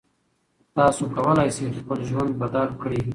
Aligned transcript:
تاسو 0.75 1.01
کولی 1.15 1.47
شئ 1.55 1.67
خپل 1.79 1.99
ژوند 2.09 2.31
بدل 2.41 2.67
کړئ. 2.81 2.99